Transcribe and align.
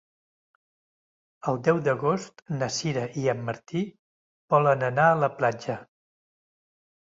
El 1.51 1.59
deu 1.67 1.81
d'agost 1.87 2.41
na 2.61 2.69
Sira 2.77 3.03
i 3.25 3.27
en 3.35 3.45
Martí 3.51 3.83
volen 4.55 4.87
anar 4.89 5.07
a 5.11 5.21
la 5.27 5.31
platja. 5.43 5.77